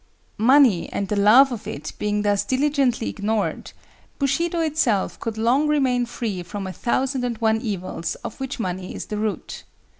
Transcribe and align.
Money 0.39 0.91
and 0.91 1.09
the 1.09 1.15
love 1.15 1.51
of 1.51 1.67
it 1.67 1.93
being 1.99 2.23
thus 2.23 2.43
diligently 2.43 3.07
ignored, 3.07 3.71
Bushido 4.17 4.59
itself 4.59 5.19
could 5.19 5.37
long 5.37 5.67
remain 5.67 6.07
free 6.07 6.41
from 6.41 6.65
a 6.65 6.73
thousand 6.73 7.23
and 7.23 7.37
one 7.37 7.61
evils 7.61 8.15
of 8.25 8.39
which 8.39 8.59
money 8.59 8.95
is 8.95 9.05
the 9.05 9.17
root. 9.17 9.63